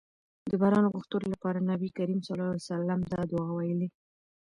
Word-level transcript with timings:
د 0.49 0.51
باران 0.61 0.85
غوښتلو 0.93 1.25
لپاره 1.33 1.65
نبي 1.71 1.89
کريم 1.97 2.19
صلی 2.25 2.33
الله 2.41 2.51
علیه 2.53 2.67
وسلم 2.67 2.99
دا 3.11 3.19
دعاء 3.31 3.51
ويلي 3.55 3.87